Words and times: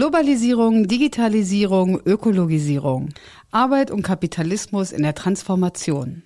Globalisierung, 0.00 0.88
Digitalisierung, 0.88 2.00
Ökologisierung. 2.06 3.10
Arbeit 3.50 3.90
und 3.90 4.00
Kapitalismus 4.00 4.92
in 4.92 5.02
der 5.02 5.14
Transformation. 5.14 6.22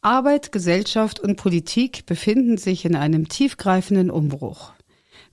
Arbeit, 0.00 0.52
Gesellschaft 0.52 1.20
und 1.20 1.36
Politik 1.36 2.06
befinden 2.06 2.56
sich 2.56 2.86
in 2.86 2.96
einem 2.96 3.28
tiefgreifenden 3.28 4.10
Umbruch. 4.10 4.72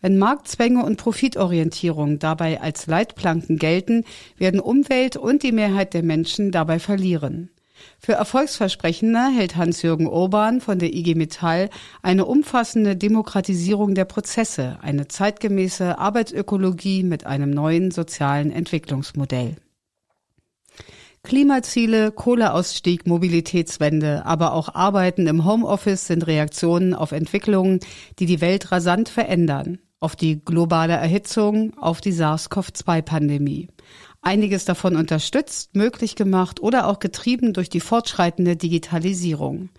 Wenn 0.01 0.17
Marktzwänge 0.17 0.83
und 0.83 0.97
Profitorientierung 0.97 2.19
dabei 2.19 2.59
als 2.59 2.87
Leitplanken 2.87 3.57
gelten, 3.57 4.03
werden 4.37 4.59
Umwelt 4.59 5.15
und 5.15 5.41
die 5.41 5.53
Mehrheit 5.53 5.93
der 5.93 6.03
Menschen 6.03 6.51
dabei 6.51 6.79
verlieren. 6.79 7.51
Für 7.99 8.13
erfolgsversprechender 8.13 9.29
hält 9.29 9.55
Hans-Jürgen 9.55 10.07
Urban 10.07 10.61
von 10.61 10.79
der 10.79 10.93
IG 10.93 11.15
Metall 11.15 11.69
eine 12.01 12.25
umfassende 12.25 12.95
Demokratisierung 12.95 13.95
der 13.95 14.05
Prozesse, 14.05 14.77
eine 14.81 15.07
zeitgemäße 15.07 15.97
Arbeitsökologie 15.97 17.03
mit 17.03 17.25
einem 17.25 17.49
neuen 17.49 17.91
sozialen 17.91 18.51
Entwicklungsmodell. 18.51 19.55
Klimaziele, 21.23 22.11
Kohleausstieg, 22.11 23.07
Mobilitätswende, 23.07 24.25
aber 24.25 24.53
auch 24.53 24.75
Arbeiten 24.75 25.25
im 25.25 25.43
Homeoffice 25.43 26.05
sind 26.05 26.27
Reaktionen 26.27 26.93
auf 26.93 27.11
Entwicklungen, 27.11 27.79
die 28.19 28.27
die 28.27 28.41
Welt 28.41 28.71
rasant 28.71 29.09
verändern, 29.09 29.79
auf 29.99 30.15
die 30.15 30.45
globale 30.45 30.93
Erhitzung, 30.93 31.75
auf 31.79 31.99
die 31.99 32.13
SARS-CoV-2-Pandemie 32.13 33.69
einiges 34.25 34.65
davon 34.65 34.95
unterstützt, 34.95 35.75
möglich 35.75 36.15
gemacht 36.15 36.59
oder 36.59 36.87
auch 36.87 36.99
getrieben 36.99 37.53
durch 37.53 37.69
die 37.69 37.79
fortschreitende 37.79 38.55
Digitalisierung. 38.55 39.69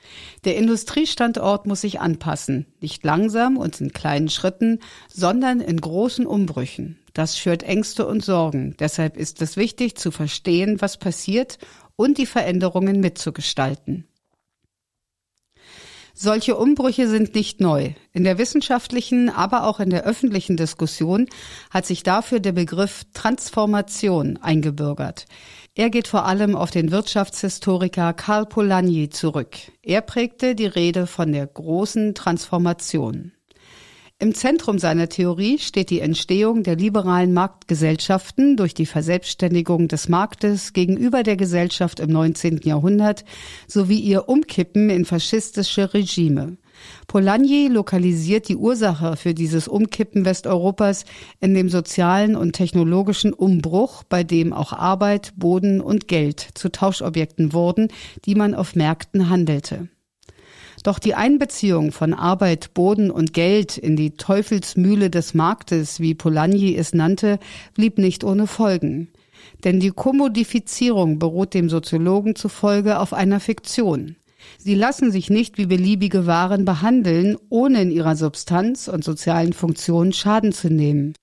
Der 0.44 0.56
Industriestandort 0.56 1.66
muss 1.66 1.80
sich 1.82 2.00
anpassen, 2.00 2.66
nicht 2.80 3.04
langsam 3.04 3.56
und 3.56 3.80
in 3.80 3.92
kleinen 3.92 4.28
Schritten, 4.28 4.78
sondern 5.12 5.60
in 5.60 5.80
großen 5.80 6.26
Umbrüchen. 6.26 6.98
Das 7.12 7.38
schürt 7.38 7.62
Ängste 7.62 8.06
und 8.06 8.24
Sorgen. 8.24 8.76
Deshalb 8.78 9.16
ist 9.16 9.42
es 9.42 9.56
wichtig 9.56 9.96
zu 9.96 10.10
verstehen, 10.10 10.80
was 10.80 10.96
passiert 10.96 11.58
und 11.96 12.18
die 12.18 12.26
Veränderungen 12.26 13.00
mitzugestalten. 13.00 14.06
Solche 16.18 16.56
Umbrüche 16.56 17.08
sind 17.08 17.34
nicht 17.34 17.60
neu. 17.60 17.90
In 18.14 18.24
der 18.24 18.38
wissenschaftlichen, 18.38 19.28
aber 19.28 19.64
auch 19.64 19.80
in 19.80 19.90
der 19.90 20.04
öffentlichen 20.04 20.56
Diskussion 20.56 21.28
hat 21.68 21.84
sich 21.84 22.04
dafür 22.04 22.40
der 22.40 22.52
Begriff 22.52 23.02
Transformation 23.12 24.38
eingebürgert. 24.38 25.26
Er 25.74 25.90
geht 25.90 26.08
vor 26.08 26.24
allem 26.24 26.56
auf 26.56 26.70
den 26.70 26.90
Wirtschaftshistoriker 26.90 28.14
Karl 28.14 28.46
Polanyi 28.46 29.10
zurück. 29.10 29.58
Er 29.82 30.00
prägte 30.00 30.54
die 30.54 30.64
Rede 30.64 31.06
von 31.06 31.32
der 31.32 31.46
großen 31.46 32.14
Transformation. 32.14 33.32
Im 34.18 34.34
Zentrum 34.34 34.78
seiner 34.78 35.10
Theorie 35.10 35.58
steht 35.58 35.90
die 35.90 36.00
Entstehung 36.00 36.62
der 36.62 36.76
liberalen 36.76 37.34
Marktgesellschaften 37.34 38.56
durch 38.56 38.72
die 38.72 38.86
Verselbstständigung 38.86 39.88
des 39.88 40.08
Marktes 40.08 40.72
gegenüber 40.72 41.22
der 41.22 41.36
Gesellschaft 41.36 42.00
im 42.00 42.08
19. 42.08 42.62
Jahrhundert 42.64 43.26
sowie 43.68 43.98
ihr 43.98 44.26
Umkippen 44.26 44.88
in 44.88 45.04
faschistische 45.04 45.92
Regime. 45.92 46.56
Polanyi 47.08 47.68
lokalisiert 47.68 48.48
die 48.48 48.56
Ursache 48.56 49.18
für 49.18 49.34
dieses 49.34 49.68
Umkippen 49.68 50.24
Westeuropas 50.24 51.04
in 51.40 51.52
dem 51.52 51.68
sozialen 51.68 52.36
und 52.36 52.54
technologischen 52.54 53.34
Umbruch, 53.34 54.02
bei 54.02 54.24
dem 54.24 54.54
auch 54.54 54.72
Arbeit, 54.72 55.34
Boden 55.36 55.82
und 55.82 56.08
Geld 56.08 56.48
zu 56.54 56.70
Tauschobjekten 56.70 57.52
wurden, 57.52 57.88
die 58.24 58.34
man 58.34 58.54
auf 58.54 58.76
Märkten 58.76 59.28
handelte. 59.28 59.90
Doch 60.86 61.00
die 61.00 61.16
Einbeziehung 61.16 61.90
von 61.90 62.14
Arbeit, 62.14 62.72
Boden 62.72 63.10
und 63.10 63.32
Geld 63.32 63.76
in 63.76 63.96
die 63.96 64.12
Teufelsmühle 64.12 65.10
des 65.10 65.34
Marktes, 65.34 65.98
wie 65.98 66.14
Polanyi 66.14 66.76
es 66.76 66.94
nannte, 66.94 67.40
blieb 67.74 67.98
nicht 67.98 68.22
ohne 68.22 68.46
Folgen. 68.46 69.08
Denn 69.64 69.80
die 69.80 69.90
Kommodifizierung 69.90 71.18
beruht 71.18 71.54
dem 71.54 71.68
Soziologen 71.68 72.36
zufolge 72.36 73.00
auf 73.00 73.14
einer 73.14 73.40
Fiktion. 73.40 74.14
Sie 74.58 74.76
lassen 74.76 75.10
sich 75.10 75.28
nicht 75.28 75.58
wie 75.58 75.66
beliebige 75.66 76.26
Waren 76.26 76.64
behandeln, 76.64 77.36
ohne 77.48 77.82
in 77.82 77.90
ihrer 77.90 78.14
Substanz 78.14 78.86
und 78.86 79.02
sozialen 79.02 79.54
Funktion 79.54 80.12
Schaden 80.12 80.52
zu 80.52 80.68
nehmen. 80.68 81.14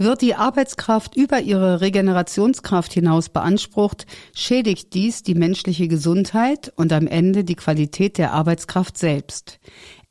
Wird 0.00 0.22
die 0.22 0.36
Arbeitskraft 0.36 1.16
über 1.16 1.40
ihre 1.40 1.80
Regenerationskraft 1.80 2.92
hinaus 2.92 3.28
beansprucht, 3.28 4.06
schädigt 4.32 4.94
dies 4.94 5.24
die 5.24 5.34
menschliche 5.34 5.88
Gesundheit 5.88 6.72
und 6.76 6.92
am 6.92 7.08
Ende 7.08 7.42
die 7.42 7.56
Qualität 7.56 8.16
der 8.16 8.32
Arbeitskraft 8.32 8.96
selbst. 8.96 9.58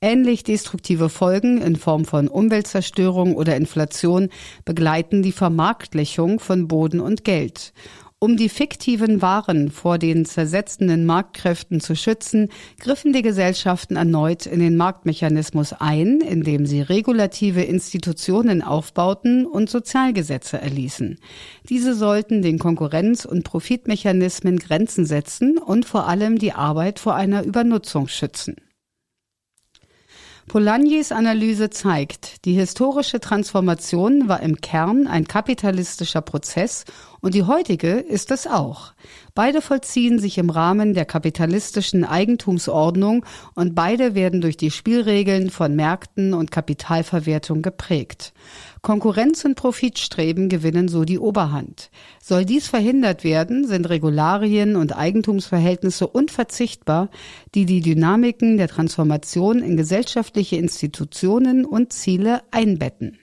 Ähnlich 0.01 0.43
destruktive 0.43 1.07
Folgen 1.07 1.61
in 1.61 1.77
Form 1.77 2.03
von 2.03 2.27
Umweltzerstörung 2.27 3.35
oder 3.37 3.55
Inflation 3.55 4.27
begleiten 4.65 5.23
die 5.23 5.31
Vermarktlichung 5.31 6.41
von 6.41 6.67
Boden 6.67 6.99
und 6.99 7.23
Geld. 7.23 7.71
Um 8.19 8.35
die 8.35 8.49
fiktiven 8.49 9.21
Waren 9.21 9.69
vor 9.69 9.99
den 9.99 10.25
zersetzenden 10.25 11.05
Marktkräften 11.05 11.79
zu 11.79 11.95
schützen, 11.95 12.49
griffen 12.79 13.13
die 13.13 13.21
Gesellschaften 13.21 13.95
erneut 13.95 14.47
in 14.47 14.59
den 14.59 14.75
Marktmechanismus 14.75 15.73
ein, 15.73 16.21
indem 16.21 16.65
sie 16.65 16.81
regulative 16.81 17.61
Institutionen 17.61 18.63
aufbauten 18.63 19.45
und 19.45 19.69
Sozialgesetze 19.69 20.59
erließen. 20.59 21.19
Diese 21.69 21.93
sollten 21.93 22.41
den 22.41 22.57
Konkurrenz- 22.57 23.25
und 23.25 23.43
Profitmechanismen 23.43 24.57
Grenzen 24.57 25.05
setzen 25.05 25.59
und 25.59 25.85
vor 25.85 26.07
allem 26.07 26.39
die 26.39 26.53
Arbeit 26.53 26.97
vor 26.97 27.13
einer 27.13 27.43
Übernutzung 27.43 28.07
schützen. 28.07 28.55
Polanyi's 30.47 31.11
Analyse 31.11 31.69
zeigt, 31.69 32.45
die 32.45 32.53
historische 32.53 33.19
Transformation 33.19 34.29
war 34.29 34.41
im 34.41 34.61
Kern 34.61 35.05
ein 35.05 35.27
kapitalistischer 35.27 36.21
Prozess 36.21 36.85
und 37.19 37.33
die 37.33 37.43
heutige 37.43 37.89
ist 37.95 38.31
es 38.31 38.47
auch. 38.47 38.93
Beide 39.35 39.61
vollziehen 39.61 40.19
sich 40.19 40.37
im 40.37 40.49
Rahmen 40.49 40.93
der 40.93 41.03
kapitalistischen 41.03 42.05
Eigentumsordnung 42.05 43.25
und 43.55 43.75
beide 43.75 44.15
werden 44.15 44.39
durch 44.39 44.55
die 44.55 44.71
Spielregeln 44.71 45.49
von 45.49 45.75
Märkten 45.75 46.33
und 46.33 46.49
Kapitalverwertung 46.49 47.61
geprägt. 47.61 48.31
Konkurrenz 48.87 49.43
und 49.43 49.55
Profitstreben 49.55 50.47
gewinnen 50.47 50.87
so 50.87 51.03
die 51.03 51.19
Oberhand. 51.19 51.91
Soll 52.23 52.45
dies 52.45 52.69
verhindert 52.69 53.25
werden, 53.25 53.67
sind 53.67 53.89
Regularien 53.89 54.77
und 54.77 54.95
Eigentumsverhältnisse 54.95 56.07
unverzichtbar, 56.07 57.09
die 57.53 57.65
die 57.65 57.81
Dynamiken 57.81 58.55
der 58.55 58.69
Transformation 58.69 59.59
in 59.59 59.75
gesellschaftliche 59.75 60.55
Institutionen 60.55 61.65
und 61.65 61.91
Ziele 61.91 62.43
einbetten. 62.51 63.19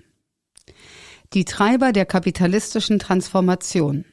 Die 1.32 1.46
Treiber 1.46 1.92
der 1.92 2.04
kapitalistischen 2.04 2.98
Transformation. 2.98 4.04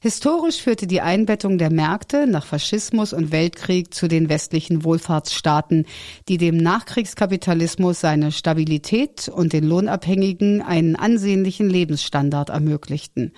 Historisch 0.00 0.60
führte 0.60 0.86
die 0.86 1.00
Einbettung 1.00 1.56
der 1.56 1.72
Märkte 1.72 2.26
nach 2.26 2.44
Faschismus 2.44 3.12
und 3.12 3.32
Weltkrieg 3.32 3.94
zu 3.94 4.08
den 4.08 4.28
westlichen 4.28 4.84
Wohlfahrtsstaaten, 4.84 5.86
die 6.28 6.36
dem 6.36 6.58
Nachkriegskapitalismus 6.58 8.00
seine 8.00 8.30
Stabilität 8.30 9.28
und 9.28 9.52
den 9.52 9.64
Lohnabhängigen 9.64 10.60
einen 10.60 10.96
ansehnlichen 10.96 11.70
Lebensstandard 11.70 12.50
ermöglichten. 12.50 13.32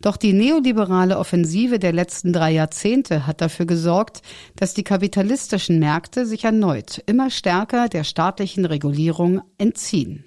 Doch 0.00 0.16
die 0.16 0.32
neoliberale 0.32 1.18
Offensive 1.18 1.78
der 1.78 1.92
letzten 1.92 2.32
drei 2.32 2.52
Jahrzehnte 2.52 3.26
hat 3.26 3.40
dafür 3.40 3.66
gesorgt, 3.66 4.22
dass 4.56 4.74
die 4.74 4.84
kapitalistischen 4.84 5.78
Märkte 5.78 6.26
sich 6.26 6.44
erneut 6.44 7.02
immer 7.06 7.30
stärker 7.30 7.88
der 7.88 8.04
staatlichen 8.04 8.64
Regulierung 8.64 9.42
entziehen. 9.58 10.24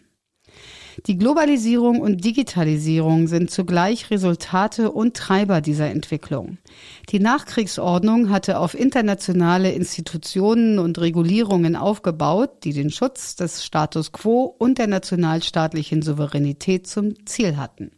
Die 1.08 1.18
Globalisierung 1.18 2.02
und 2.02 2.24
Digitalisierung 2.24 3.28
sind 3.28 3.50
zugleich 3.50 4.12
Resultate 4.12 4.92
und 4.92 5.16
Treiber 5.16 5.59
dieser 5.59 5.90
Entwicklung. 5.90 6.59
Die 7.09 7.20
Nachkriegsordnung 7.20 8.30
hatte 8.30 8.59
auf 8.59 8.74
internationale 8.74 9.72
Institutionen 9.72 10.78
und 10.78 11.00
Regulierungen 11.00 11.75
aufgebaut, 11.75 12.63
die 12.63 12.74
den 12.74 12.92
Schutz 12.92 13.36
des 13.36 13.66
Status 13.66 14.12
quo 14.12 14.56
und 14.57 14.78
der 14.78 14.88
nationalstaatlichen 14.88 16.04
Souveränität 16.04 16.86
zum 16.86 17.25
Ziel 17.25 17.57
hatten. 17.57 17.92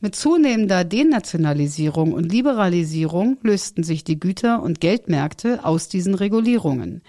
Mit 0.00 0.16
zunehmender 0.16 0.82
Denationalisierung 0.82 2.12
und 2.12 2.32
Liberalisierung 2.32 3.36
lösten 3.42 3.84
sich 3.84 4.02
die 4.02 4.18
Güter- 4.18 4.60
und 4.62 4.80
Geldmärkte 4.80 5.64
aus 5.64 5.88
diesen 5.88 6.14
Regulierungen. 6.14 7.02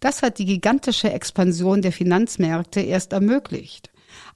Das 0.00 0.22
hat 0.22 0.38
die 0.38 0.46
gigantische 0.46 1.12
Expansion 1.12 1.82
der 1.82 1.92
Finanzmärkte 1.92 2.80
erst 2.80 3.12
ermöglicht. 3.12 3.90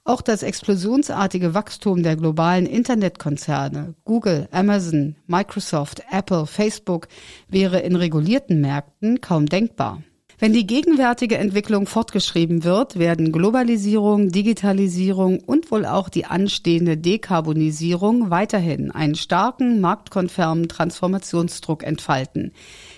Auch 0.05 0.21
das 0.21 0.43
explosionsartige 0.43 1.53
Wachstum 1.53 2.03
der 2.03 2.17
globalen 2.17 2.65
Internetkonzerne 2.65 3.95
Google, 4.03 4.49
Amazon, 4.51 5.15
Microsoft, 5.27 6.03
Apple, 6.11 6.45
Facebook 6.45 7.07
wäre 7.47 7.79
in 7.79 7.95
regulierten 7.95 8.59
Märkten 8.59 9.21
kaum 9.21 9.45
denkbar. 9.45 10.03
Wenn 10.39 10.51
die 10.51 10.67
gegenwärtige 10.67 11.37
Entwicklung 11.37 11.85
fortgeschrieben 11.85 12.65
wird, 12.65 12.99
werden 12.99 13.31
Globalisierung, 13.31 14.29
Digitalisierung 14.29 15.39
und 15.39 15.71
wohl 15.71 15.85
auch 15.85 16.09
die 16.09 16.25
anstehende 16.25 16.97
Dekarbonisierung 16.97 18.29
weiterhin 18.29 18.91
einen 18.91 19.15
starken 19.15 19.79
marktkonfermen 19.79 20.67
Transformationsdruck 20.67 21.83
entfalten. 21.83 22.51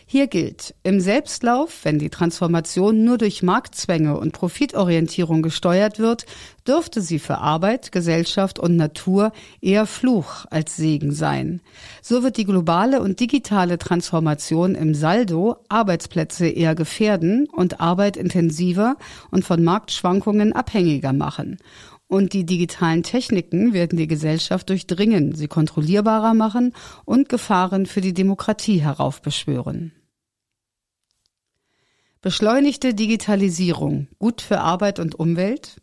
Hier 0.07 0.28
gilt, 0.28 0.75
im 0.84 1.00
Selbstlauf, 1.00 1.80
wenn 1.84 1.98
die 1.98 2.12
Transformation 2.12 3.04
nur 3.04 3.18
durch 3.18 3.42
Marktzwänge 3.42 4.19
und 4.19 4.34
Profitorientierung 4.34 5.42
gesteuert 5.42 5.98
wird, 5.98 6.28
dürfte 6.68 7.02
sie 7.02 7.18
für 7.18 7.40
Arbeit, 7.40 7.92
Gesellschaft 7.92 8.60
und 8.60 8.75
Natur 8.75 9.31
eher 9.62 9.88
Fluch 9.88 10.46
als 10.52 10.75
Segen 10.75 11.12
sein. 11.12 11.60
So 12.04 12.22
wird 12.22 12.38
die 12.38 12.46
globale 12.46 13.02
und 13.02 13.19
digitale 13.19 13.80
Transformation 13.80 14.75
im 14.75 14.94
Saldo 14.94 15.57
Arbeitsplätze 15.69 16.48
eher 16.48 16.75
gefährden 16.75 17.48
und 17.52 17.81
Arbeit 17.81 18.16
intensiver 18.16 18.98
und 19.31 19.44
von 19.44 19.63
Marktschwankungen 19.63 20.54
abhängiger 20.54 21.13
machen. 21.13 21.57
Und 22.07 22.34
die 22.34 22.46
digitalen 22.46 23.04
Techniken 23.04 23.74
werden 23.74 23.98
die 23.98 24.07
Gesellschaft 24.07 24.69
durchdringen, 24.69 25.34
sie 25.34 25.48
kontrollierbarer 25.48 26.34
machen 26.34 26.74
und 27.04 27.30
Gefahren 27.30 27.86
für 27.86 28.02
die 28.02 28.13
Demokratie 28.13 28.81
heraufbeschwören. 28.81 29.92
Beschleunigte 32.22 32.94
Digitalisierung 32.94 34.07
gut 34.18 34.42
für 34.42 34.60
Arbeit 34.60 35.00
und 35.00 35.16
Umwelt? 35.16 35.81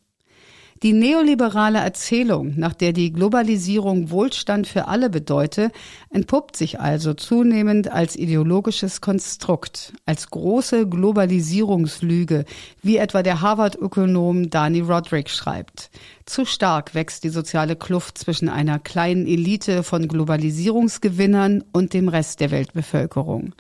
Die 0.83 0.93
neoliberale 0.93 1.79
Erzählung, 1.79 2.55
nach 2.57 2.75
der 2.75 2.93
die 2.93 3.13
Globalisierung 3.13 4.11
Wohlstand 4.11 4.67
für 4.67 4.89
alle 4.89 5.11
bedeute, 5.11 5.71
entpuppt 6.11 6.57
sich 6.57 6.81
also 6.81 7.15
zunehmend 7.15 7.93
als 7.93 8.17
ideologisches 8.17 9.01
Konstrukt, 9.01 9.93
als 10.07 10.29
große 10.29 10.89
Globalisierungslüge, 10.89 12.47
wie 12.83 12.97
etwa 12.97 13.23
der 13.23 13.41
Harvard-Ökonom 13.41 14.51
Dani 14.51 14.81
Roderick 14.81 15.31
schreibt. 15.31 15.93
Zu 16.27 16.45
stark 16.45 16.97
wächst 16.97 17.23
die 17.23 17.29
soziale 17.29 17.77
Kluft 17.77 18.19
zwischen 18.19 18.49
einer 18.49 18.81
kleinen 18.81 19.29
Elite 19.29 19.85
von 19.85 20.09
Globalisierungsgewinnern 20.09 21.63
und 21.73 21.95
dem 21.95 22.09
Rest 22.09 22.41
der 22.41 22.51
Weltbevölkerung. 22.51 23.55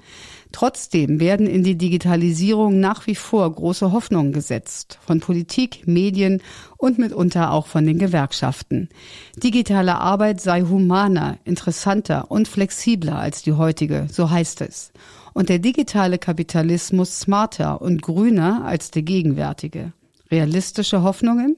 Trotzdem 0.52 1.18
werden 1.18 1.46
in 1.46 1.64
die 1.64 1.76
Digitalisierung 1.76 2.78
nach 2.78 3.06
wie 3.06 3.14
vor 3.14 3.50
große 3.50 3.90
Hoffnungen 3.90 4.32
gesetzt, 4.32 4.98
von 5.04 5.20
Politik, 5.20 5.86
Medien 5.86 6.42
und 6.76 6.98
mitunter 6.98 7.50
auch 7.50 7.66
von 7.66 7.86
den 7.86 7.98
Gewerkschaften. 7.98 8.88
Digitale 9.36 9.98
Arbeit 9.98 10.40
sei 10.40 10.62
humaner, 10.62 11.38
interessanter 11.44 12.30
und 12.30 12.48
flexibler 12.48 13.18
als 13.18 13.42
die 13.42 13.54
heutige, 13.54 14.06
so 14.10 14.30
heißt 14.30 14.60
es. 14.60 14.92
Und 15.32 15.48
der 15.48 15.58
digitale 15.58 16.18
Kapitalismus 16.18 17.18
smarter 17.18 17.80
und 17.80 18.02
grüner 18.02 18.64
als 18.64 18.90
der 18.90 19.02
gegenwärtige. 19.02 19.92
Realistische 20.30 21.02
Hoffnungen? 21.02 21.56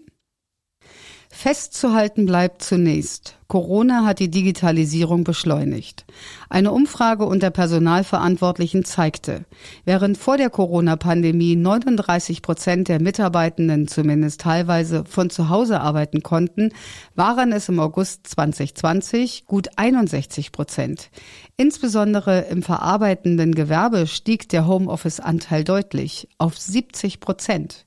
Festzuhalten 1.30 2.26
bleibt 2.26 2.62
zunächst, 2.62 3.36
Corona 3.46 4.04
hat 4.04 4.20
die 4.20 4.30
Digitalisierung 4.30 5.22
beschleunigt. 5.22 6.06
Eine 6.48 6.72
Umfrage 6.72 7.26
unter 7.26 7.50
Personalverantwortlichen 7.50 8.84
zeigte, 8.84 9.44
während 9.84 10.16
vor 10.16 10.38
der 10.38 10.50
Corona-Pandemie 10.50 11.54
39 11.56 12.40
Prozent 12.42 12.88
der 12.88 13.02
Mitarbeitenden 13.02 13.86
zumindest 13.86 14.40
teilweise 14.40 15.04
von 15.04 15.28
zu 15.28 15.50
Hause 15.50 15.80
arbeiten 15.80 16.22
konnten, 16.22 16.70
waren 17.14 17.52
es 17.52 17.68
im 17.68 17.78
August 17.80 18.26
2020 18.28 19.44
gut 19.46 19.68
61 19.76 20.50
Prozent. 20.50 21.10
Insbesondere 21.56 22.46
im 22.50 22.62
verarbeitenden 22.62 23.54
Gewerbe 23.54 24.06
stieg 24.06 24.48
der 24.48 24.66
Homeoffice-Anteil 24.66 25.64
deutlich 25.64 26.28
auf 26.38 26.58
70 26.58 27.20
Prozent. 27.20 27.84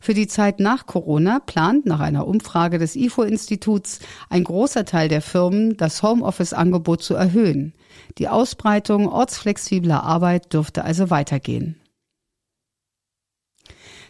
Für 0.00 0.14
die 0.14 0.28
Zeit 0.28 0.60
nach 0.60 0.86
Corona 0.86 1.40
plant 1.40 1.86
nach 1.86 1.98
einer 1.98 2.28
Umfrage 2.28 2.78
des 2.78 2.94
IFO-Instituts 2.94 3.98
ein 4.30 4.44
großer 4.44 4.84
Teil 4.84 4.97
der 5.06 5.22
Firmen, 5.22 5.76
das 5.76 6.02
Homeoffice-Angebot 6.02 7.02
zu 7.02 7.14
erhöhen. 7.14 7.74
Die 8.18 8.28
Ausbreitung 8.28 9.08
ortsflexibler 9.08 10.02
Arbeit 10.02 10.52
dürfte 10.52 10.84
also 10.84 11.10
weitergehen. 11.10 11.76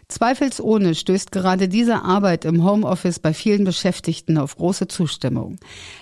Zweifelsohne 0.08 0.94
stößt 0.94 1.32
gerade 1.32 1.68
diese 1.68 2.02
Arbeit 2.02 2.46
im 2.46 2.64
Homeoffice 2.64 3.18
bei 3.18 3.34
vielen 3.34 3.64
Beschäftigten 3.64 4.38
auf 4.38 4.56
große 4.56 4.88
Zustimmung. 4.88 5.58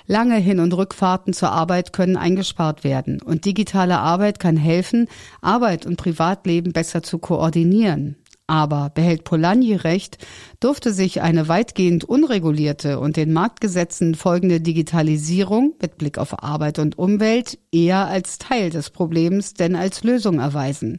Lange 0.07 0.37
Hin- 0.37 0.61
und 0.61 0.73
Rückfahrten 0.73 1.33
zur 1.33 1.51
Arbeit 1.51 1.93
können 1.93 2.17
eingespart 2.17 2.85
werden 2.85 3.21
und 3.21 3.45
digitale 3.45 3.99
Arbeit 3.99 4.39
kann 4.39 4.57
helfen, 4.57 5.09
Arbeit 5.41 5.87
und 5.87 5.97
Privatleben 5.97 6.73
besser 6.73 7.03
zu 7.03 7.19
koordinieren. 7.19 8.15
Aber 8.49 8.91
behält 8.91 9.25
Polanyi 9.25 9.75
recht, 9.75 10.19
durfte 10.61 10.93
sich 10.93 11.21
eine 11.21 11.49
weitgehend 11.49 12.05
unregulierte 12.05 13.01
und 13.01 13.17
den 13.17 13.33
Marktgesetzen 13.33 14.15
folgende 14.15 14.61
Digitalisierung 14.61 15.75
mit 15.83 15.99
Blick 15.99 16.17
auf 16.17 16.45
Arbeit 16.45 16.79
und 16.79 16.97
Umwelt 16.97 17.59
eher 17.73 18.07
als 18.07 18.39
Teil 18.39 18.71
des 18.71 18.91
Problems 18.91 19.55
denn 19.55 19.75
als 19.75 20.05
Lösung 20.05 20.39
erweisen. 20.39 20.99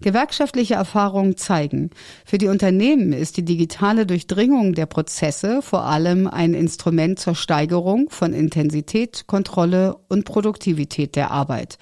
Gewerkschaftliche 0.00 0.74
Erfahrungen 0.74 1.36
zeigen, 1.36 1.90
für 2.24 2.38
die 2.38 2.46
Unternehmen 2.46 3.12
ist 3.12 3.36
die 3.36 3.44
digitale 3.44 4.06
Durchdringung 4.06 4.74
der 4.74 4.86
Prozesse 4.86 5.60
vor 5.60 5.84
allem 5.84 6.28
ein 6.28 6.54
Instrument 6.54 7.18
zur 7.18 7.34
Steigerung 7.34 8.08
von 8.08 8.32
Intensität, 8.32 9.24
Kontrolle 9.26 9.96
und 10.08 10.24
Produktivität 10.24 11.16
der 11.16 11.32
Arbeit. 11.32 11.78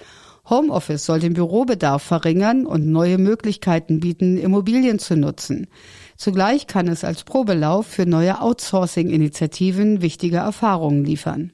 Homeoffice 0.49 1.05
soll 1.05 1.19
den 1.19 1.33
Bürobedarf 1.33 2.03
verringern 2.03 2.65
und 2.65 2.87
neue 2.87 3.17
Möglichkeiten 3.17 3.99
bieten, 3.99 4.37
Immobilien 4.37 4.99
zu 4.99 5.15
nutzen. 5.15 5.67
Zugleich 6.15 6.67
kann 6.67 6.87
es 6.87 7.03
als 7.03 7.23
Probelauf 7.23 7.85
für 7.85 8.05
neue 8.05 8.41
Outsourcing-Initiativen 8.41 10.01
wichtige 10.01 10.37
Erfahrungen 10.37 11.03
liefern. 11.03 11.51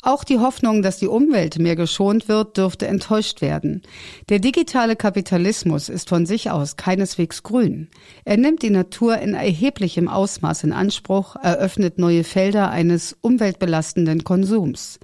Auch 0.00 0.22
die 0.22 0.38
Hoffnung, 0.38 0.82
dass 0.82 0.98
die 0.98 1.08
Umwelt 1.08 1.58
mehr 1.58 1.74
geschont 1.74 2.28
wird, 2.28 2.56
dürfte 2.56 2.86
enttäuscht 2.86 3.40
werden. 3.40 3.82
Der 4.28 4.38
digitale 4.38 4.94
Kapitalismus 4.94 5.88
ist 5.88 6.08
von 6.08 6.24
sich 6.24 6.52
aus 6.52 6.76
keineswegs 6.76 7.42
grün. 7.42 7.88
Er 8.24 8.36
nimmt 8.36 8.62
die 8.62 8.70
Natur 8.70 9.18
in 9.18 9.34
erheblichem 9.34 10.08
Ausmaß 10.08 10.62
in 10.64 10.72
Anspruch, 10.72 11.34
eröffnet 11.34 11.98
neue 11.98 12.22
Felder 12.22 12.70
eines 12.70 13.16
umweltbelastenden 13.20 14.22
Konsums. 14.22 15.00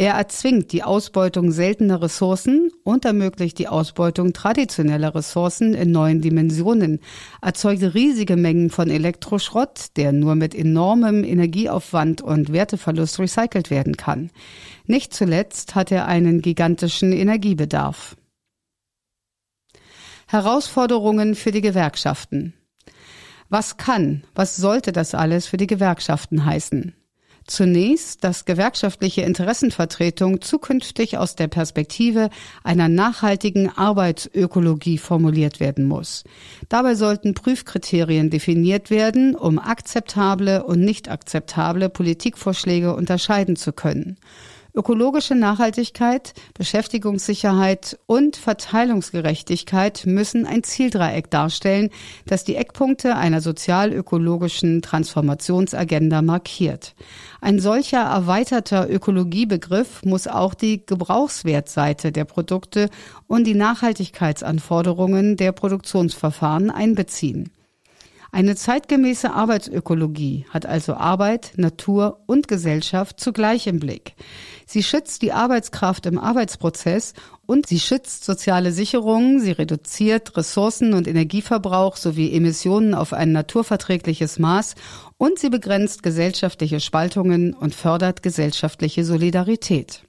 Er 0.00 0.14
erzwingt 0.14 0.70
die 0.70 0.84
Ausbeutung 0.84 1.50
seltener 1.50 2.00
Ressourcen 2.00 2.70
und 2.84 3.04
ermöglicht 3.04 3.58
die 3.58 3.66
Ausbeutung 3.66 4.32
traditioneller 4.32 5.12
Ressourcen 5.12 5.74
in 5.74 5.90
neuen 5.90 6.20
Dimensionen, 6.20 7.00
erzeugt 7.42 7.82
riesige 7.82 8.36
Mengen 8.36 8.70
von 8.70 8.90
Elektroschrott, 8.90 9.96
der 9.96 10.12
nur 10.12 10.36
mit 10.36 10.54
enormem 10.54 11.24
Energieaufwand 11.24 12.22
und 12.22 12.52
Werteverlust 12.52 13.18
recycelt 13.18 13.70
werden 13.70 13.96
kann. 13.96 14.30
Nicht 14.86 15.12
zuletzt 15.12 15.74
hat 15.74 15.90
er 15.90 16.06
einen 16.06 16.42
gigantischen 16.42 17.12
Energiebedarf. 17.12 18.16
Herausforderungen 20.28 21.34
für 21.34 21.50
die 21.50 21.60
Gewerkschaften. 21.60 22.54
Was 23.48 23.78
kann, 23.78 24.22
was 24.36 24.54
sollte 24.54 24.92
das 24.92 25.16
alles 25.16 25.48
für 25.48 25.56
die 25.56 25.66
Gewerkschaften 25.66 26.44
heißen? 26.44 26.94
Zunächst, 27.48 28.24
dass 28.24 28.44
gewerkschaftliche 28.44 29.22
Interessenvertretung 29.22 30.42
zukünftig 30.42 31.16
aus 31.16 31.34
der 31.34 31.48
Perspektive 31.48 32.28
einer 32.62 32.90
nachhaltigen 32.90 33.70
Arbeitsökologie 33.70 34.98
formuliert 34.98 35.58
werden 35.58 35.86
muss. 35.86 36.24
Dabei 36.68 36.94
sollten 36.94 37.32
Prüfkriterien 37.32 38.28
definiert 38.28 38.90
werden, 38.90 39.34
um 39.34 39.58
akzeptable 39.58 40.62
und 40.62 40.80
nicht 40.80 41.10
akzeptable 41.10 41.88
Politikvorschläge 41.88 42.94
unterscheiden 42.94 43.56
zu 43.56 43.72
können. 43.72 44.18
Ökologische 44.78 45.34
Nachhaltigkeit, 45.34 46.34
Beschäftigungssicherheit 46.54 47.98
und 48.06 48.36
Verteilungsgerechtigkeit 48.36 50.06
müssen 50.06 50.46
ein 50.46 50.62
Zieldreieck 50.62 51.32
darstellen, 51.32 51.90
das 52.26 52.44
die 52.44 52.54
Eckpunkte 52.54 53.16
einer 53.16 53.40
sozial-ökologischen 53.40 54.80
Transformationsagenda 54.80 56.22
markiert. 56.22 56.94
Ein 57.40 57.58
solcher 57.58 58.02
erweiterter 58.02 58.88
Ökologiebegriff 58.88 60.04
muss 60.04 60.28
auch 60.28 60.54
die 60.54 60.86
Gebrauchswertseite 60.86 62.12
der 62.12 62.24
Produkte 62.24 62.88
und 63.26 63.48
die 63.48 63.56
Nachhaltigkeitsanforderungen 63.56 65.36
der 65.36 65.50
Produktionsverfahren 65.50 66.70
einbeziehen. 66.70 67.50
Eine 68.30 68.56
zeitgemäße 68.56 69.32
Arbeitsökologie 69.32 70.44
hat 70.50 70.66
also 70.66 70.94
Arbeit, 70.94 71.52
Natur 71.56 72.20
und 72.26 72.46
Gesellschaft 72.46 73.18
zugleich 73.20 73.66
im 73.66 73.80
Blick. 73.80 74.14
Sie 74.66 74.82
schützt 74.82 75.22
die 75.22 75.32
Arbeitskraft 75.32 76.04
im 76.04 76.18
Arbeitsprozess 76.18 77.14
und 77.46 77.66
sie 77.66 77.80
schützt 77.80 78.24
soziale 78.24 78.70
Sicherungen, 78.72 79.40
sie 79.40 79.52
reduziert 79.52 80.36
Ressourcen- 80.36 80.92
und 80.92 81.08
Energieverbrauch 81.08 81.96
sowie 81.96 82.30
Emissionen 82.32 82.94
auf 82.94 83.14
ein 83.14 83.32
naturverträgliches 83.32 84.38
Maß 84.38 84.74
und 85.16 85.38
sie 85.38 85.48
begrenzt 85.48 86.02
gesellschaftliche 86.02 86.80
Spaltungen 86.80 87.54
und 87.54 87.74
fördert 87.74 88.22
gesellschaftliche 88.22 89.06
Solidarität. 89.06 90.02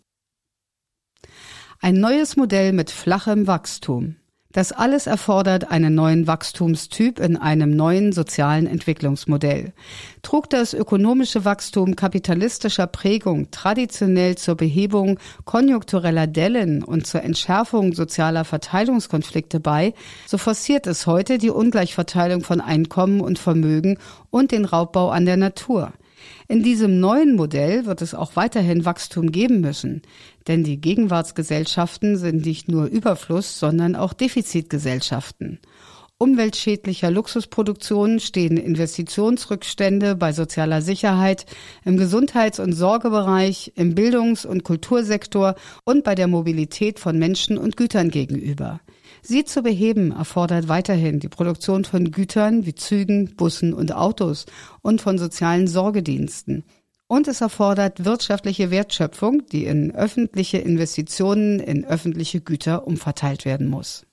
Ein 1.79 2.01
neues 2.01 2.35
Modell 2.35 2.73
mit 2.73 2.91
flachem 2.91 3.47
Wachstum. 3.47 4.17
Das 4.51 4.71
alles 4.71 5.05
erfordert 5.05 5.69
einen 5.69 5.93
neuen 5.93 6.25
Wachstumstyp 6.25 7.19
in 7.19 7.37
einem 7.37 7.69
neuen 7.69 8.11
sozialen 8.11 8.65
Entwicklungsmodell. 8.65 9.73
Trug 10.23 10.49
das 10.49 10.73
ökonomische 10.73 11.45
Wachstum 11.45 11.95
kapitalistischer 11.95 12.87
Prägung 12.87 13.51
traditionell 13.51 14.39
zur 14.39 14.55
Behebung 14.55 15.19
konjunktureller 15.45 16.25
Dellen 16.25 16.83
und 16.83 17.05
zur 17.05 17.21
Entschärfung 17.21 17.93
sozialer 17.93 18.43
Verteilungskonflikte 18.43 19.59
bei, 19.59 19.93
so 20.25 20.39
forciert 20.39 20.87
es 20.87 21.05
heute 21.05 21.37
die 21.37 21.51
Ungleichverteilung 21.51 22.41
von 22.41 22.59
Einkommen 22.59 23.21
und 23.21 23.37
Vermögen 23.37 23.99
und 24.31 24.51
den 24.51 24.65
Raubbau 24.65 25.11
an 25.11 25.27
der 25.27 25.37
Natur. 25.37 25.93
In 26.47 26.63
diesem 26.63 26.99
neuen 26.99 27.35
Modell 27.35 27.85
wird 27.85 28.01
es 28.01 28.13
auch 28.13 28.35
weiterhin 28.35 28.85
Wachstum 28.85 29.31
geben 29.31 29.61
müssen, 29.61 30.01
denn 30.47 30.63
die 30.63 30.81
Gegenwartsgesellschaften 30.81 32.17
sind 32.17 32.45
nicht 32.45 32.67
nur 32.67 32.85
Überfluss, 32.85 33.59
sondern 33.59 33.95
auch 33.95 34.13
Defizitgesellschaften. 34.13 35.59
Umweltschädlicher 36.21 37.11
Luxusproduktionen 37.11 38.19
stehen 38.19 38.57
Investitionsrückstände 38.57 40.15
bei 40.15 40.33
sozialer 40.33 40.81
Sicherheit, 40.81 41.45
im 41.85 41.95
Gesundheits- 41.95 42.59
und 42.59 42.73
Sorgebereich, 42.73 43.71
im 43.75 43.95
Bildungs- 43.95 44.45
und 44.45 44.65
Kultursektor 44.65 45.55
und 45.85 46.03
bei 46.03 46.15
der 46.15 46.27
Mobilität 46.27 46.99
von 46.99 47.17
Menschen 47.17 47.57
und 47.57 47.77
Gütern 47.77 48.09
gegenüber. 48.09 48.81
Sie 49.21 49.43
zu 49.43 49.61
beheben 49.61 50.11
erfordert 50.11 50.67
weiterhin 50.67 51.19
die 51.19 51.29
Produktion 51.29 51.85
von 51.85 52.11
Gütern 52.11 52.65
wie 52.65 52.75
Zügen, 52.75 53.35
Bussen 53.35 53.73
und 53.73 53.93
Autos 53.93 54.45
und 54.81 55.01
von 55.01 55.17
sozialen 55.17 55.67
Sorgediensten. 55.67 56.63
Und 57.07 57.27
es 57.27 57.41
erfordert 57.41 58.05
wirtschaftliche 58.05 58.69
Wertschöpfung, 58.69 59.47
die 59.47 59.65
in 59.65 59.93
öffentliche 59.95 60.59
Investitionen 60.59 61.59
in 61.59 61.83
öffentliche 61.83 62.39
Güter 62.39 62.85
umverteilt 62.85 63.45
werden 63.45 63.67
muss. 63.67 64.05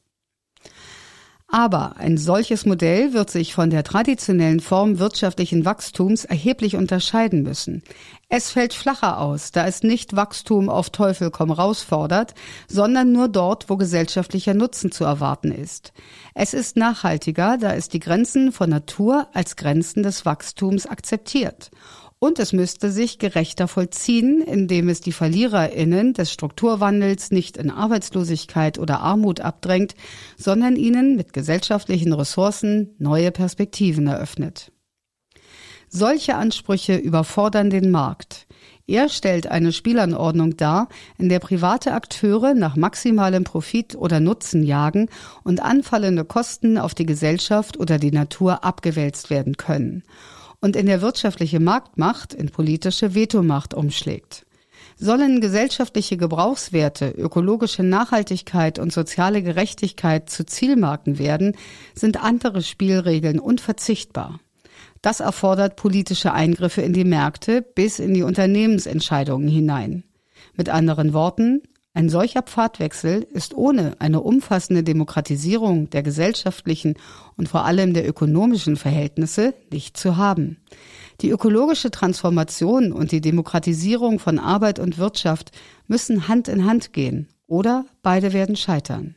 Aber 1.48 1.96
ein 1.96 2.18
solches 2.18 2.66
Modell 2.66 3.12
wird 3.12 3.30
sich 3.30 3.54
von 3.54 3.70
der 3.70 3.84
traditionellen 3.84 4.58
Form 4.58 4.98
wirtschaftlichen 4.98 5.64
Wachstums 5.64 6.24
erheblich 6.24 6.74
unterscheiden 6.74 7.44
müssen. 7.44 7.84
Es 8.28 8.50
fällt 8.50 8.74
flacher 8.74 9.20
aus, 9.20 9.52
da 9.52 9.64
es 9.68 9.84
nicht 9.84 10.16
Wachstum 10.16 10.68
auf 10.68 10.90
Teufel 10.90 11.30
komm 11.30 11.52
raus 11.52 11.82
fordert, 11.82 12.34
sondern 12.66 13.12
nur 13.12 13.28
dort, 13.28 13.70
wo 13.70 13.76
gesellschaftlicher 13.76 14.54
Nutzen 14.54 14.90
zu 14.90 15.04
erwarten 15.04 15.52
ist. 15.52 15.92
Es 16.34 16.52
ist 16.52 16.76
nachhaltiger, 16.76 17.58
da 17.58 17.74
es 17.74 17.88
die 17.88 18.00
Grenzen 18.00 18.50
von 18.50 18.68
Natur 18.68 19.28
als 19.32 19.54
Grenzen 19.54 20.02
des 20.02 20.26
Wachstums 20.26 20.86
akzeptiert. 20.86 21.70
Und 22.18 22.38
es 22.38 22.54
müsste 22.54 22.90
sich 22.90 23.18
gerechter 23.18 23.68
vollziehen, 23.68 24.40
indem 24.40 24.88
es 24.88 25.02
die 25.02 25.12
VerliererInnen 25.12 26.14
des 26.14 26.32
Strukturwandels 26.32 27.30
nicht 27.30 27.58
in 27.58 27.70
Arbeitslosigkeit 27.70 28.78
oder 28.78 29.00
Armut 29.00 29.40
abdrängt, 29.40 29.94
sondern 30.38 30.76
ihnen 30.76 31.16
mit 31.16 31.34
gesellschaftlichen 31.34 32.14
Ressourcen 32.14 32.94
neue 32.98 33.30
Perspektiven 33.32 34.06
eröffnet. 34.06 34.72
Solche 35.88 36.36
Ansprüche 36.36 36.96
überfordern 36.96 37.68
den 37.68 37.90
Markt. 37.90 38.46
Er 38.88 39.08
stellt 39.08 39.48
eine 39.48 39.72
Spielanordnung 39.72 40.56
dar, 40.56 40.88
in 41.18 41.28
der 41.28 41.38
private 41.38 41.92
Akteure 41.92 42.54
nach 42.54 42.76
maximalem 42.76 43.44
Profit 43.44 43.94
oder 43.94 44.20
Nutzen 44.20 44.62
jagen 44.62 45.08
und 45.44 45.60
anfallende 45.60 46.24
Kosten 46.24 46.78
auf 46.78 46.94
die 46.94 47.06
Gesellschaft 47.06 47.78
oder 47.78 47.98
die 47.98 48.12
Natur 48.12 48.64
abgewälzt 48.64 49.28
werden 49.28 49.56
können 49.56 50.02
und 50.66 50.74
in 50.74 50.86
der 50.86 51.00
wirtschaftliche 51.00 51.60
Marktmacht 51.60 52.34
in 52.34 52.50
politische 52.50 53.14
Vetomacht 53.14 53.72
umschlägt. 53.72 54.44
Sollen 54.96 55.40
gesellschaftliche 55.40 56.16
Gebrauchswerte, 56.16 57.10
ökologische 57.10 57.84
Nachhaltigkeit 57.84 58.80
und 58.80 58.92
soziale 58.92 59.44
Gerechtigkeit 59.44 60.28
zu 60.28 60.44
Zielmarken 60.44 61.20
werden, 61.20 61.54
sind 61.94 62.20
andere 62.20 62.62
Spielregeln 62.62 63.38
unverzichtbar. 63.38 64.40
Das 65.02 65.20
erfordert 65.20 65.76
politische 65.76 66.32
Eingriffe 66.32 66.82
in 66.82 66.94
die 66.94 67.04
Märkte 67.04 67.62
bis 67.62 68.00
in 68.00 68.12
die 68.12 68.24
Unternehmensentscheidungen 68.24 69.46
hinein. 69.46 70.02
Mit 70.56 70.68
anderen 70.68 71.12
Worten, 71.12 71.62
ein 71.96 72.10
solcher 72.10 72.42
Pfadwechsel 72.42 73.26
ist 73.32 73.54
ohne 73.54 73.96
eine 74.00 74.20
umfassende 74.20 74.82
Demokratisierung 74.82 75.88
der 75.88 76.02
gesellschaftlichen 76.02 76.96
und 77.38 77.48
vor 77.48 77.64
allem 77.64 77.94
der 77.94 78.06
ökonomischen 78.06 78.76
Verhältnisse 78.76 79.54
nicht 79.72 79.96
zu 79.96 80.18
haben. 80.18 80.58
Die 81.22 81.30
ökologische 81.30 81.90
Transformation 81.90 82.92
und 82.92 83.12
die 83.12 83.22
Demokratisierung 83.22 84.18
von 84.18 84.38
Arbeit 84.38 84.78
und 84.78 84.98
Wirtschaft 84.98 85.52
müssen 85.86 86.28
Hand 86.28 86.48
in 86.48 86.66
Hand 86.66 86.92
gehen 86.92 87.28
oder 87.46 87.86
beide 88.02 88.34
werden 88.34 88.56
scheitern. 88.56 89.14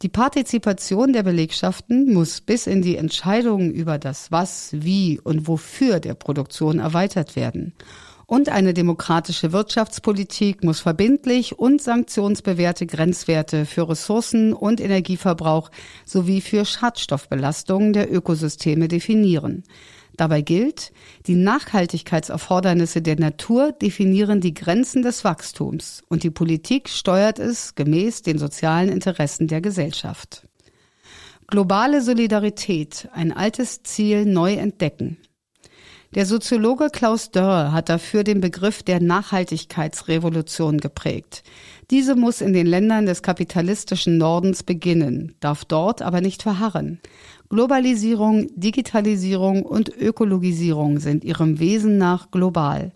Die 0.00 0.08
Partizipation 0.08 1.12
der 1.12 1.22
Belegschaften 1.22 2.14
muss 2.14 2.40
bis 2.40 2.66
in 2.66 2.80
die 2.80 2.96
Entscheidungen 2.96 3.70
über 3.70 3.98
das 3.98 4.32
Was, 4.32 4.70
Wie 4.72 5.20
und 5.20 5.46
Wofür 5.46 6.00
der 6.00 6.14
Produktion 6.14 6.78
erweitert 6.78 7.36
werden. 7.36 7.74
Und 8.30 8.48
eine 8.48 8.74
demokratische 8.74 9.50
Wirtschaftspolitik 9.50 10.62
muss 10.62 10.78
verbindlich 10.78 11.58
und 11.58 11.82
sanktionsbewährte 11.82 12.86
Grenzwerte 12.86 13.66
für 13.66 13.88
Ressourcen 13.88 14.52
und 14.52 14.80
Energieverbrauch 14.80 15.68
sowie 16.04 16.40
für 16.40 16.64
Schadstoffbelastungen 16.64 17.92
der 17.92 18.08
Ökosysteme 18.08 18.86
definieren. 18.86 19.64
Dabei 20.16 20.42
gilt, 20.42 20.92
die 21.26 21.34
Nachhaltigkeitserfordernisse 21.34 23.02
der 23.02 23.18
Natur 23.18 23.72
definieren 23.72 24.40
die 24.40 24.54
Grenzen 24.54 25.02
des 25.02 25.24
Wachstums 25.24 26.04
und 26.08 26.22
die 26.22 26.30
Politik 26.30 26.88
steuert 26.88 27.40
es 27.40 27.74
gemäß 27.74 28.22
den 28.22 28.38
sozialen 28.38 28.90
Interessen 28.90 29.48
der 29.48 29.60
Gesellschaft. 29.60 30.46
Globale 31.48 32.00
Solidarität, 32.00 33.08
ein 33.12 33.32
altes 33.32 33.82
Ziel 33.82 34.24
neu 34.24 34.52
entdecken. 34.52 35.18
Der 36.12 36.26
Soziologe 36.26 36.88
Klaus 36.90 37.30
Dörr 37.30 37.70
hat 37.70 37.88
dafür 37.88 38.24
den 38.24 38.40
Begriff 38.40 38.82
der 38.82 39.00
Nachhaltigkeitsrevolution 39.00 40.78
geprägt. 40.78 41.44
Diese 41.92 42.16
muss 42.16 42.40
in 42.40 42.52
den 42.52 42.66
Ländern 42.66 43.06
des 43.06 43.22
kapitalistischen 43.22 44.18
Nordens 44.18 44.64
beginnen, 44.64 45.36
darf 45.38 45.64
dort 45.64 46.02
aber 46.02 46.20
nicht 46.20 46.42
verharren. 46.42 46.98
Globalisierung, 47.48 48.48
Digitalisierung 48.56 49.62
und 49.62 49.96
Ökologisierung 49.96 50.98
sind 50.98 51.22
ihrem 51.22 51.60
Wesen 51.60 51.96
nach 51.96 52.32
global. 52.32 52.90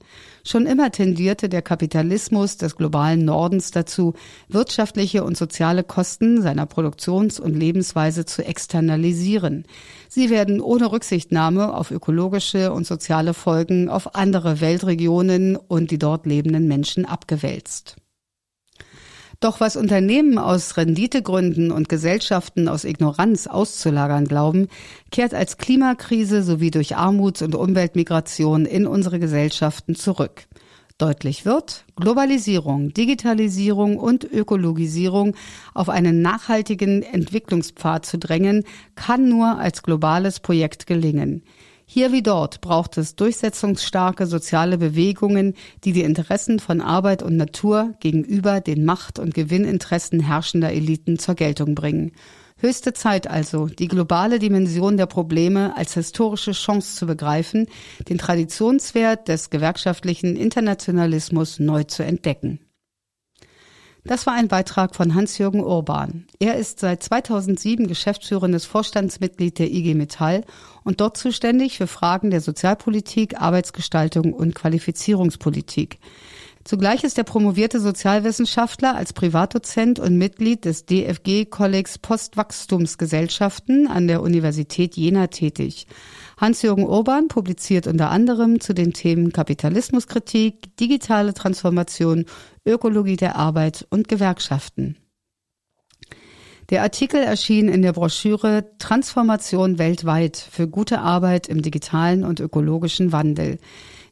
Schon 0.47 0.67
immer 0.67 0.91
tendierte 0.91 1.49
der 1.49 1.63
Kapitalismus 1.63 2.59
des 2.59 2.77
globalen 2.77 3.25
Nordens 3.25 3.71
dazu, 3.71 4.13
wirtschaftliche 4.49 5.25
und 5.25 5.39
soziale 5.39 5.85
Kosten 5.85 6.43
seiner 6.43 6.67
Produktions- 6.67 7.41
und 7.41 7.55
Lebensweise 7.55 8.27
zu 8.27 8.45
externalisieren. 8.45 9.65
Sie 10.11 10.29
werden 10.29 10.61
ohne 10.61 10.93
Rücksichtnahme 10.93 11.75
auf 11.75 11.91
ökologische 11.91 12.73
und 12.73 12.87
soziale 12.87 13.33
Folgen 13.33 13.89
auf 13.89 14.15
andere 14.15 14.61
Weltregionen 14.61 15.57
und 15.57 15.91
die 15.91 15.99
dort 15.99 16.27
lebenden 16.27 16.69
Menschen 16.69 17.07
abgewälzt. 17.07 17.97
Doch 19.45 19.61
was 19.61 19.77
Unternehmen 19.77 20.39
aus 20.39 20.79
Renditegründen 20.79 21.71
und 21.71 21.91
Gesellschaften 21.91 22.67
aus 22.67 22.85
Ignoranz 22.85 23.47
auszulagern 23.47 24.25
glauben, 24.25 24.69
kehrt 25.11 25.35
als 25.35 25.59
Klimakrise 25.59 26.43
sowie 26.43 26.71
durch 26.71 26.97
Armuts- 26.97 27.43
und 27.43 27.55
Umweltmigration 27.55 28.65
in 28.65 28.87
unsere 28.87 29.19
Gesellschaften 29.19 29.97
zurück. 29.97 30.47
Deutlich 30.97 31.45
wird, 31.45 31.85
Globalisierung, 31.95 32.95
Digitalisierung 32.95 33.99
und 33.99 34.25
Ökologisierung 34.25 35.37
auf 35.75 35.91
einen 35.91 36.23
nachhaltigen 36.23 37.03
Entwicklungspfad 37.03 38.07
zu 38.07 38.17
drängen, 38.17 38.65
kann 38.95 39.29
nur 39.29 39.59
als 39.59 39.83
globales 39.83 40.41
Projekt 40.41 40.87
gelingen. 40.87 41.43
Hier 41.87 42.13
wie 42.13 42.23
dort 42.23 42.61
braucht 42.61 42.97
es 42.97 43.15
durchsetzungsstarke 43.15 44.27
soziale 44.27 44.79
Bewegungen, 44.79 45.55
die 45.85 45.93
die 45.93 46.03
Interessen 46.03 46.59
von 46.59 46.81
Arbeit 46.81 47.23
und 47.23 47.37
Natur 47.37 47.95
gegenüber 48.01 48.61
den 48.61 48.85
Macht- 48.85 49.19
und 49.19 49.35
Gewinninteressen 49.35 50.21
herrschender 50.21 50.73
Eliten 50.73 51.19
zur 51.19 51.35
Geltung 51.35 51.75
bringen. 51.75 52.13
Höchste 52.57 52.95
Zeit 52.95 53.27
also, 53.27 53.67
die 53.67 53.89
globale 53.89 54.39
Dimension 54.39 54.97
der 54.97 55.07
Probleme 55.07 55.77
als 55.77 55.95
historische 55.95 56.53
Chance 56.53 56.97
zu 56.97 57.07
begreifen, 57.07 57.67
den 58.09 58.17
Traditionswert 58.17 59.29
des 59.29 59.51
gewerkschaftlichen 59.51 60.37
Internationalismus 60.37 61.59
neu 61.59 61.85
zu 61.85 62.05
entdecken. 62.05 62.61
Das 64.07 64.27
war 64.27 64.35
ein 64.35 64.49
Beitrag 64.49 64.95
von 64.95 65.15
Hans-Jürgen 65.15 65.65
Urban. 65.65 66.27
Er 66.39 66.57
ist 66.57 66.79
seit 66.79 67.03
2007 67.03 67.87
geschäftsführendes 67.87 68.67
Vorstandsmitglied 68.67 69.59
der 69.59 69.73
IG 69.73 69.95
Metall 69.95 70.45
und 70.83 71.01
dort 71.01 71.17
zuständig 71.17 71.79
für 71.79 71.87
Fragen 71.87 72.31
der 72.31 72.43
Sozialpolitik, 72.43 73.41
Arbeitsgestaltung 73.41 74.35
und 74.35 74.55
Qualifizierungspolitik. 74.55 76.01
Zugleich 76.65 77.05
ist 77.05 77.19
er 77.19 77.25
promovierte 77.25 77.79
Sozialwissenschaftler 77.79 78.97
als 78.97 79.13
Privatdozent 79.13 79.99
und 79.99 80.17
Mitglied 80.17 80.65
des 80.65 80.87
DFG-Kollegs 80.87 81.99
Postwachstumsgesellschaften 81.99 83.87
an 83.87 84.09
der 84.09 84.23
Universität 84.23 84.97
Jena 84.97 85.27
tätig. 85.27 85.87
Hans-Jürgen 86.39 86.87
Urban 86.87 87.29
publiziert 87.29 87.87
unter 87.87 88.11
anderem 88.11 88.61
zu 88.61 88.73
den 88.73 88.95
Themen 88.95 89.31
Kapitalismuskritik, 89.31 90.75
digitale 90.79 91.35
Transformation, 91.35 92.25
Ökologie 92.65 93.17
der 93.17 93.37
Arbeit 93.37 93.87
und 93.91 94.09
Gewerkschaften. 94.09 94.97
Der 96.71 96.83
Artikel 96.83 97.21
erschien 97.21 97.69
in 97.69 97.83
der 97.83 97.93
Broschüre 97.93 98.71
Transformation 98.79 99.79
weltweit 99.79 100.39
für 100.39 100.67
gute 100.67 101.01
Arbeit 101.01 101.47
im 101.47 101.61
digitalen 101.61 102.25
und 102.25 102.41
ökologischen 102.41 103.13
Wandel. 103.13 103.59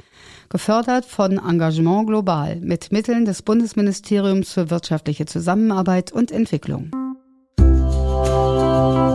Gefördert 0.50 1.04
von 1.04 1.38
Engagement 1.38 2.06
Global 2.06 2.60
mit 2.60 2.92
Mitteln 2.92 3.24
des 3.24 3.42
Bundesministeriums 3.42 4.52
für 4.52 4.70
wirtschaftliche 4.70 5.26
Zusammenarbeit 5.26 6.12
und 6.12 6.30
Entwicklung. 6.30 6.92
Musik 7.58 9.07